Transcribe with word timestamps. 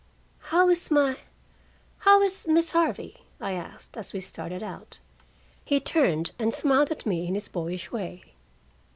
"How 0.49 0.67
is 0.69 0.89
my 0.89 1.15
how 1.99 2.23
is 2.23 2.47
Miss 2.47 2.71
Harvey?" 2.71 3.17
I 3.39 3.51
asked, 3.51 3.95
as 3.95 4.13
we 4.13 4.19
started 4.19 4.63
out. 4.63 4.97
He 5.63 5.79
turned 5.79 6.31
and 6.39 6.55
smiled 6.55 6.89
at 6.89 7.05
me 7.05 7.27
in 7.27 7.35
his 7.35 7.47
boyish 7.47 7.91
way. 7.91 8.33